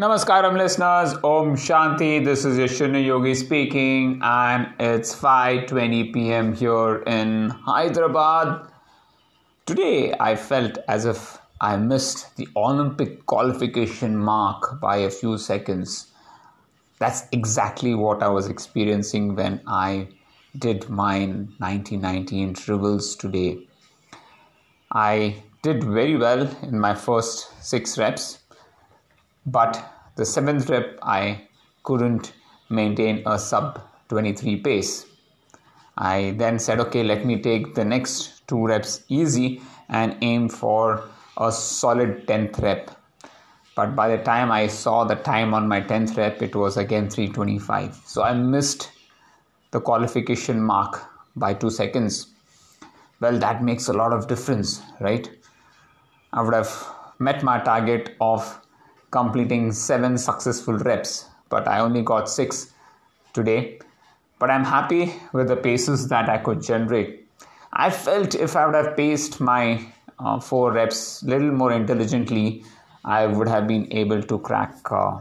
[0.00, 1.12] Namaskaram, listeners.
[1.22, 2.24] Om Shanti.
[2.24, 6.54] This is Yashuna Yogi speaking, and it's 5:20 p.m.
[6.54, 8.62] here in Hyderabad.
[9.66, 16.06] Today, I felt as if I missed the Olympic qualification mark by a few seconds.
[16.98, 20.08] That's exactly what I was experiencing when I
[20.58, 21.26] did my
[21.58, 23.58] 1990 intervals today.
[24.90, 28.39] I did very well in my first six reps
[29.46, 29.82] but
[30.16, 31.48] the seventh rep I
[31.82, 32.32] couldn't
[32.68, 35.06] maintain a sub 23 pace.
[35.96, 41.04] I then said, okay, let me take the next two reps easy and aim for
[41.36, 42.90] a solid 10th rep.
[43.74, 47.08] But by the time I saw the time on my 10th rep, it was again
[47.08, 48.02] 325.
[48.04, 48.90] So I missed
[49.70, 51.02] the qualification mark
[51.36, 52.26] by two seconds.
[53.20, 55.30] Well, that makes a lot of difference, right?
[56.32, 56.70] I would have
[57.18, 58.60] met my target of
[59.10, 62.72] completing seven successful reps, but I only got six
[63.32, 63.80] today.
[64.38, 67.28] But I'm happy with the paces that I could generate.
[67.72, 69.84] I felt if I would have paced my
[70.18, 72.64] uh, four reps a little more intelligently,
[73.04, 75.20] I would have been able to crack uh,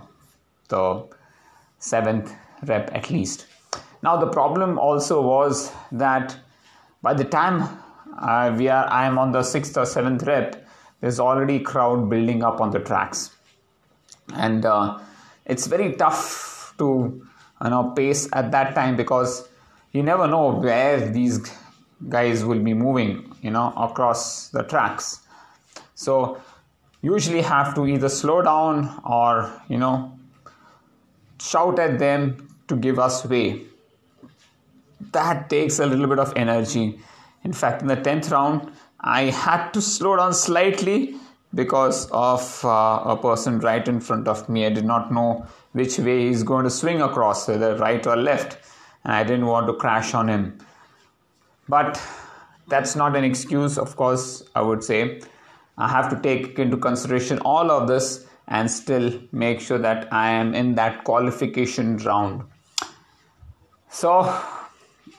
[0.68, 1.06] the
[1.80, 3.48] seventh rep at least.
[4.04, 6.36] Now the problem also was that
[7.02, 7.68] by the time
[8.18, 10.66] uh, we are, I am on the sixth or seventh rep,
[11.02, 13.32] there's already crowd building up on the tracks
[14.36, 15.00] and uh,
[15.46, 17.22] it's very tough to
[17.64, 19.48] you know pace at that time because
[19.92, 21.40] you never know where these
[22.08, 25.20] guys will be moving you know across the tracks.
[25.96, 26.42] So
[27.02, 30.18] usually have to either slow down or you know
[31.40, 33.62] shout at them to give us way.
[35.12, 37.00] That takes a little bit of energy.
[37.44, 41.16] In fact in the 10th round i had to slow down slightly
[41.54, 44.66] because of uh, a person right in front of me.
[44.66, 48.58] I did not know which way he's going to swing across, whether right or left,
[49.04, 50.58] and I didn't want to crash on him.
[51.68, 52.02] But
[52.68, 55.22] that's not an excuse, of course, I would say.
[55.78, 60.32] I have to take into consideration all of this and still make sure that I
[60.32, 62.44] am in that qualification round.
[63.90, 64.22] So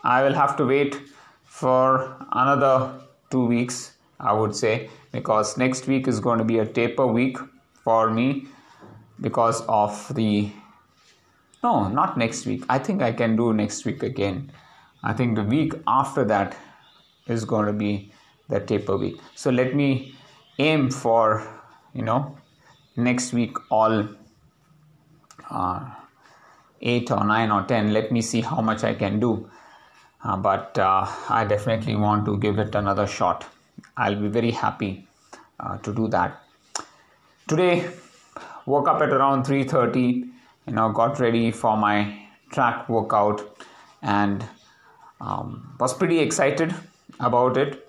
[0.05, 0.97] I will have to wait
[1.45, 6.67] for another two weeks, I would say, because next week is going to be a
[6.67, 7.39] taper week
[7.85, 8.47] for me
[9.21, 10.51] because of the
[11.63, 12.65] no not next week.
[12.69, 14.53] I think i can do next week again.
[15.03, 16.57] I think the week after that
[17.27, 18.13] is going to be
[18.49, 19.19] the taper week.
[19.35, 20.15] So let me
[20.59, 21.47] aim for
[21.95, 22.37] you know
[22.97, 24.09] next week all
[25.51, 25.91] uh,
[26.83, 29.49] 8 or 9 or 10 let me see how much i can do.
[30.23, 33.47] Uh, but uh, i definitely want to give it another shot
[34.01, 35.07] I'll be very happy
[35.59, 36.43] uh, to do that.
[37.49, 37.91] Today,
[38.65, 40.05] woke up at around 3:30.
[40.67, 41.97] You know, got ready for my
[42.51, 43.43] track workout,
[44.03, 44.47] and
[45.21, 46.75] um, was pretty excited
[47.29, 47.87] about it.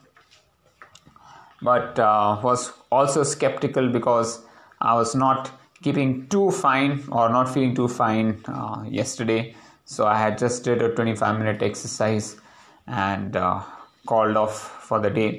[1.62, 4.42] But uh, was also skeptical because
[4.82, 5.52] I was not
[5.82, 9.56] keeping too fine or not feeling too fine uh, yesterday.
[9.86, 12.36] So I had just did a 25 minute exercise
[12.88, 13.62] and uh,
[14.06, 15.32] called off for the day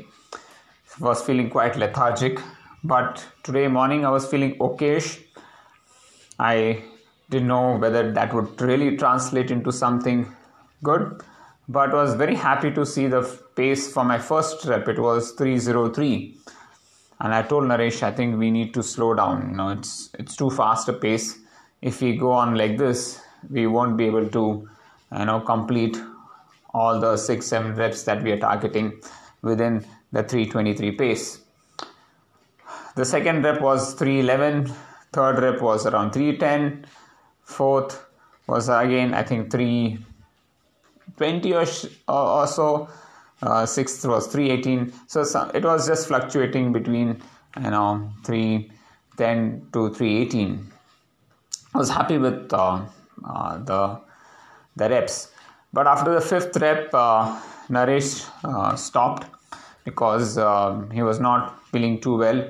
[1.01, 2.39] was feeling quite lethargic
[2.85, 5.23] but today morning i was feeling okayish.
[6.39, 6.83] I
[7.31, 10.35] didn't know whether that would really translate into something
[10.83, 11.23] good
[11.69, 13.23] but was very happy to see the
[13.55, 14.89] pace for my first rep.
[14.89, 16.37] It was 303
[17.21, 19.51] and i told naresh i think we need to slow down.
[19.51, 21.39] You know it's it's too fast a pace.
[21.81, 23.21] If we go on like this
[23.51, 24.69] we won't be able to
[25.19, 25.97] you know complete
[26.75, 29.01] all the 6 7 reps that we are targeting
[29.43, 31.41] within the 323 pace.
[32.95, 34.73] The second rep was 311,
[35.13, 36.87] third rep was around 310,
[37.43, 38.07] fourth
[38.47, 41.65] was again I think 320 or,
[42.47, 42.89] so,
[43.43, 44.93] uh, sixth was 318.
[45.07, 47.23] So some, it was just fluctuating between
[47.57, 50.73] you know 310 to 318.
[51.75, 52.83] I was happy with uh,
[53.25, 54.01] uh, the
[54.77, 55.31] the reps,
[55.73, 59.27] but after the fifth rep, uh, Naresh uh, stopped
[59.85, 62.45] because um, he was not feeling too well.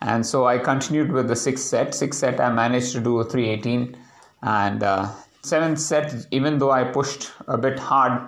[0.00, 1.94] And so I continued with the sixth set.
[1.94, 3.96] Sixth set, I managed to do 318.
[4.42, 5.10] And uh,
[5.42, 8.20] seventh set, even though I pushed a bit hard,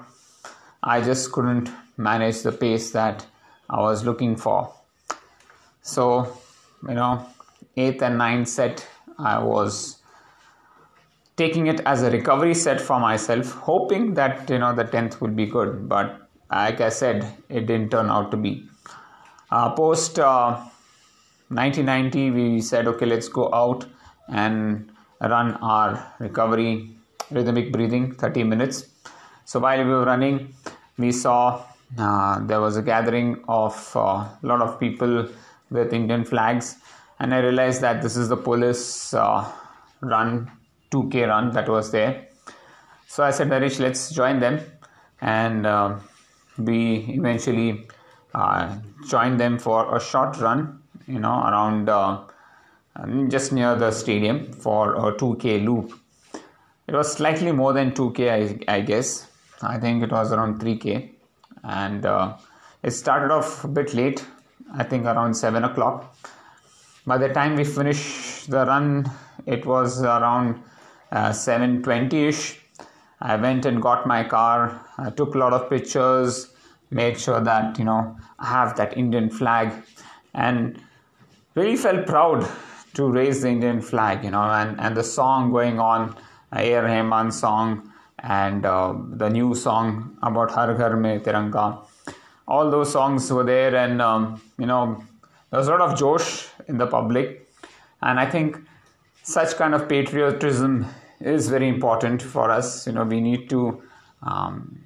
[0.82, 3.26] I just couldn't manage the pace that
[3.68, 4.72] I was looking for.
[5.82, 6.36] So,
[6.88, 7.26] you know,
[7.76, 8.86] eighth and ninth set,
[9.18, 9.96] I was
[11.36, 15.36] taking it as a recovery set for myself, hoping that, you know, the 10th would
[15.36, 15.88] be good.
[15.88, 18.68] But like I said, it didn't turn out to be.
[19.50, 20.56] Uh, post uh,
[21.48, 23.86] 1990, we said, okay, let's go out
[24.28, 24.90] and
[25.20, 26.90] run our recovery
[27.30, 28.88] rhythmic breathing 30 minutes.
[29.44, 30.54] So while we were running,
[30.98, 31.64] we saw
[31.98, 35.28] uh, there was a gathering of a uh, lot of people
[35.70, 36.76] with Indian flags,
[37.18, 39.50] and I realized that this is the police uh,
[40.00, 40.50] run
[40.90, 42.26] 2K run that was there.
[43.06, 44.60] So I said, Naresh, let's join them,
[45.20, 45.98] and uh,
[46.58, 47.86] we eventually
[48.34, 48.76] uh,
[49.08, 52.24] joined them for a short run, you know, around uh,
[53.28, 55.92] just near the stadium for a 2K loop.
[56.86, 59.26] It was slightly more than 2K, I, I guess.
[59.62, 61.10] I think it was around 3K,
[61.64, 62.36] and uh,
[62.82, 64.24] it started off a bit late.
[64.74, 66.14] I think around seven o'clock.
[67.06, 69.10] By the time we finished the run,
[69.46, 70.62] it was around
[71.12, 72.60] uh, 7:20 ish.
[73.20, 74.80] I went and got my car.
[74.98, 76.48] I took a lot of pictures,
[76.90, 79.72] made sure that you know I have that Indian flag,
[80.34, 80.80] and
[81.54, 82.46] really felt proud
[82.94, 84.24] to raise the Indian flag.
[84.24, 86.16] You know, and and the song going on,
[86.52, 86.82] A.R.
[86.82, 91.78] Rahman song, and uh, the new song about Har Ghar Mein Tiranga.
[92.48, 95.02] All those songs were there, and um, you know
[95.50, 97.48] there was a lot of josh in the public,
[98.02, 98.58] and I think
[99.22, 100.86] such kind of patriotism
[101.20, 102.86] is very important for us.
[102.86, 103.82] You know, we need to,
[104.22, 104.80] um,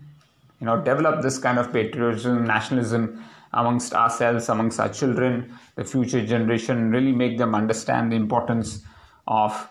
[0.60, 6.24] you know, develop this kind of patriotism, nationalism amongst ourselves, amongst our children, the future
[6.24, 8.82] generation, really make them understand the importance
[9.26, 9.68] of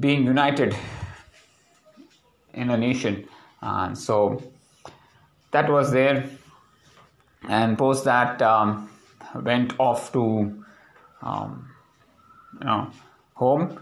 [0.00, 0.76] being united
[2.52, 3.28] in a nation.
[3.62, 4.42] And so
[5.52, 6.28] that was there.
[7.48, 8.90] And post that, um,
[9.34, 10.64] went off to,
[11.22, 11.70] um,
[12.60, 12.90] you know,
[13.34, 13.78] home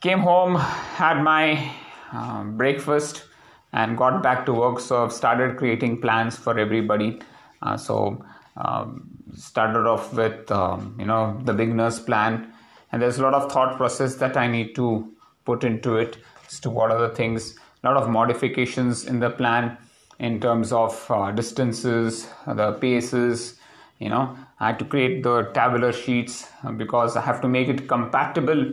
[0.00, 1.72] came home, had my
[2.12, 3.24] um, breakfast,
[3.72, 4.80] and got back to work.
[4.80, 7.20] So I've started creating plans for everybody.
[7.62, 8.24] Uh, so
[8.56, 12.52] um, started off with um, you know the beginners plan,
[12.92, 15.12] and there's a lot of thought process that I need to
[15.44, 17.58] put into it as to what are the things.
[17.82, 19.76] A lot of modifications in the plan
[20.18, 23.58] in terms of uh, distances, the paces.
[23.98, 27.88] You know, I had to create the tabular sheets because I have to make it
[27.88, 28.72] compatible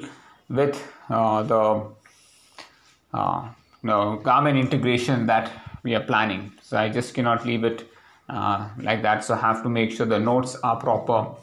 [0.53, 0.75] with
[1.09, 1.85] uh, the
[3.13, 3.49] uh,
[3.81, 5.51] no Garmin integration that
[5.83, 6.53] we are planning.
[6.61, 7.89] So I just cannot leave it
[8.29, 9.23] uh, like that.
[9.23, 11.35] So I have to make sure the notes are proper,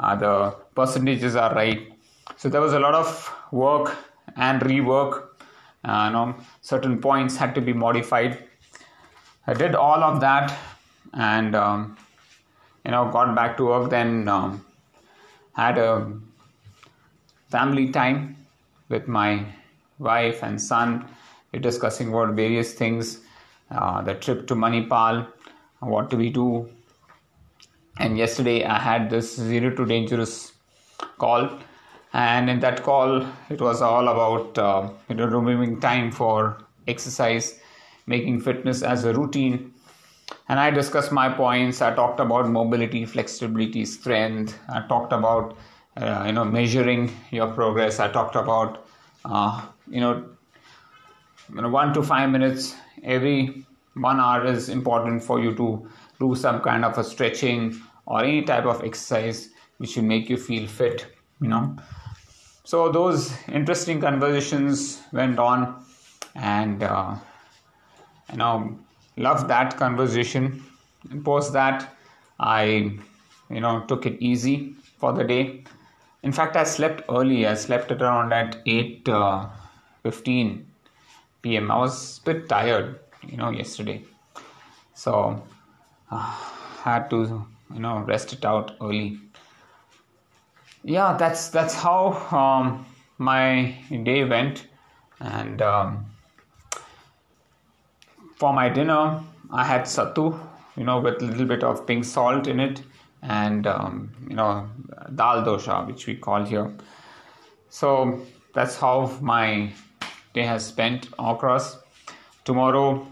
[0.00, 1.92] uh, the percentages are right.
[2.36, 3.96] So there was a lot of work
[4.36, 5.22] and rework.
[5.84, 8.42] Uh, you know, certain points had to be modified.
[9.46, 10.58] I did all of that,
[11.14, 11.96] and um,
[12.84, 13.90] you know, got back to work.
[13.90, 14.64] Then um,
[15.52, 16.12] had a
[17.48, 18.35] family time
[18.88, 19.46] with my
[19.98, 21.08] wife and son.
[21.52, 23.20] We're discussing about various things,
[23.70, 25.26] uh, the trip to Manipal,
[25.80, 26.68] what do we do.
[27.98, 30.52] And yesterday I had this zero to dangerous
[31.18, 31.48] call,
[32.12, 37.58] and in that call it was all about uh, you know removing time for exercise,
[38.06, 39.72] making fitness as a routine.
[40.48, 41.80] And I discussed my points.
[41.80, 44.58] I talked about mobility, flexibility, strength.
[44.68, 45.56] I talked about
[45.96, 48.00] uh, you know measuring your progress.
[48.00, 48.86] I talked about
[49.24, 50.24] uh, you know
[51.54, 53.64] you know one to five minutes every
[53.94, 55.88] one hour is important for you to
[56.20, 60.36] do some kind of a stretching or any type of exercise which will make you
[60.36, 61.06] feel fit
[61.40, 61.76] you know.
[62.64, 65.84] So those interesting conversations went on
[66.34, 67.16] and uh,
[68.30, 68.78] you know
[69.16, 70.62] loved that conversation.
[71.10, 71.94] And post that
[72.40, 72.64] i
[73.56, 75.64] you know took it easy for the day
[76.26, 77.46] in fact, I slept early.
[77.46, 79.46] I slept around at 8 uh,
[80.02, 80.66] 15
[81.40, 81.70] p.m.
[81.70, 84.02] I was a bit tired, you know, yesterday.
[84.94, 85.40] So
[86.10, 86.34] uh,
[86.82, 89.20] had to, you know, rest it out early.
[90.82, 92.00] Yeah, that's that's how
[92.32, 92.84] um,
[93.18, 94.66] my day went,
[95.20, 96.06] and um,
[98.34, 100.26] for my dinner, I had sattu,
[100.76, 102.82] you know, with a little bit of pink salt in it
[103.22, 104.68] and um, you know
[105.14, 106.72] dal dosha which we call here.
[107.68, 108.20] So
[108.54, 109.72] that's how my
[110.34, 111.78] day has spent across.
[112.44, 113.06] Tomorrow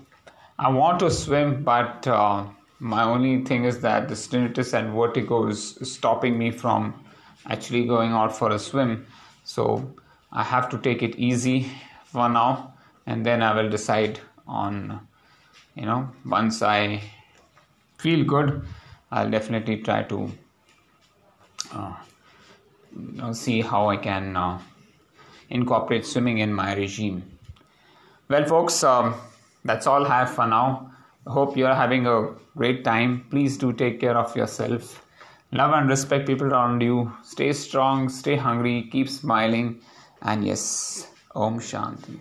[0.56, 2.44] i want to swim but uh,
[2.78, 6.94] my only thing is that the tinnitus and vertigo is stopping me from
[7.46, 9.06] actually going out for a swim.
[9.44, 9.94] So
[10.32, 11.70] i have to take it easy
[12.04, 12.74] for now
[13.06, 15.00] and then i will decide on
[15.74, 17.00] you know once i
[17.98, 18.62] feel good
[19.14, 20.32] I'll definitely try to
[21.72, 24.58] uh, see how I can uh,
[25.50, 27.22] incorporate swimming in my regime.
[28.28, 29.14] Well, folks, um,
[29.64, 30.90] that's all I have for now.
[31.28, 33.24] Hope you're having a great time.
[33.30, 35.00] Please do take care of yourself.
[35.52, 37.12] love and respect people around you.
[37.22, 39.80] Stay strong, stay hungry, keep smiling,
[40.22, 41.06] and yes,
[41.36, 42.18] Om Shanti.